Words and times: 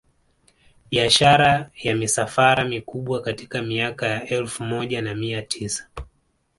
Biashara 0.91 1.69
ya 1.83 1.95
misafara 1.95 2.65
mikubwa 2.65 3.21
katika 3.21 3.61
miaka 3.61 4.07
ya 4.07 4.27
elfu 4.27 4.63
moja 4.63 5.01
na 5.01 5.15
mia 5.15 5.41
tisa 5.41 5.87